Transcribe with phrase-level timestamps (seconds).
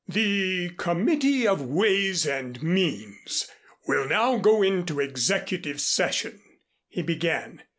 [0.09, 3.47] "The Committee of Ways and Means
[3.87, 6.41] will now go into executive session,"
[6.87, 7.61] he began.